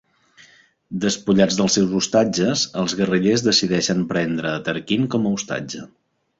[1.03, 5.89] Despullats dels seus ostatges, els guerrillers decideixen prendre a Tarquin com a ostatge.